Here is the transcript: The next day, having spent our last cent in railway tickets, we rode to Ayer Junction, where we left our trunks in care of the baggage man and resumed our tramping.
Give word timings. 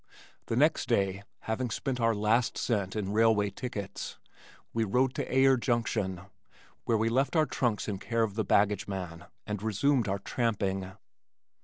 The 0.47 0.55
next 0.55 0.89
day, 0.89 1.21
having 1.41 1.69
spent 1.69 1.99
our 2.01 2.15
last 2.15 2.57
cent 2.57 2.95
in 2.95 3.13
railway 3.13 3.51
tickets, 3.51 4.17
we 4.73 4.83
rode 4.83 5.13
to 5.13 5.31
Ayer 5.31 5.57
Junction, 5.57 6.21
where 6.85 6.97
we 6.97 7.07
left 7.07 7.35
our 7.35 7.45
trunks 7.45 7.87
in 7.87 7.99
care 7.99 8.23
of 8.23 8.33
the 8.33 8.43
baggage 8.43 8.87
man 8.87 9.27
and 9.45 9.61
resumed 9.61 10.07
our 10.07 10.17
tramping. 10.17 10.93